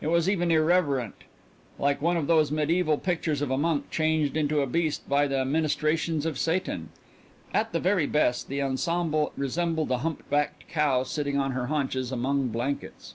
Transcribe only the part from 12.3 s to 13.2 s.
blankets.